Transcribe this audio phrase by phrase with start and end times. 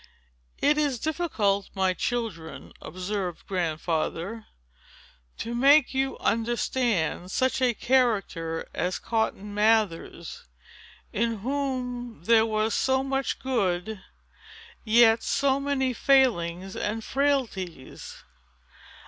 [0.57, 4.47] "It is difficult, my children," observed Grandfather,
[5.37, 10.45] "to make you understand such a character as Cotton Mather's,
[11.13, 13.99] in whom there was so much good, and
[14.83, 18.23] yet so many failings and frailties.